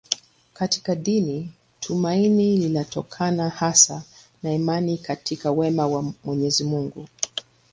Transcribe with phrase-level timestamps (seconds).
[0.53, 4.03] Katika dini tumaini linatokana hasa
[4.43, 7.07] na imani katika wema wa Mwenyezi Mungu.